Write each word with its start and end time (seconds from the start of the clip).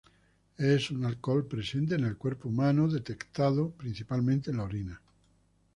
Es 0.57 0.89
un 0.89 1.05
alcohol 1.05 1.45
presente 1.45 1.93
en 1.93 2.05
el 2.05 2.17
cuerpo 2.17 2.49
humano, 2.49 2.87
detectado 2.87 3.69
principalmente 3.69 4.49
en 4.49 4.57
la 4.57 4.63
orina. 4.63 5.01